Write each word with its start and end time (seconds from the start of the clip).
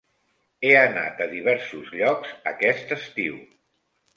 He 0.69 0.69
anat 0.77 1.21
a 1.25 1.27
diversos 1.35 1.91
llocs 1.99 2.33
aquest 2.53 2.99
estiu. 2.99 3.37